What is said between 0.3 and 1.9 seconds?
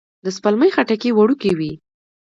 سپلمۍ خټکی وړوکی وي